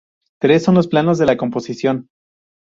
Tres 0.39 0.63
son 0.63 0.73
los 0.73 0.87
planos 0.87 1.19
de 1.19 1.27
la 1.27 1.37
composición. 1.37 2.09